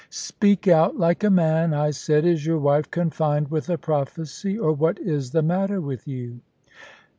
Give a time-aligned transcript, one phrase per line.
[0.09, 4.71] "Speak out, like a man," I said; "is your wife confined with a prophecy, or
[4.71, 6.39] what is the matter with you?"